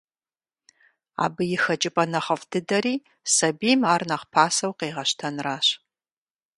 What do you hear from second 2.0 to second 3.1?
нэхъыфӏ дыдэри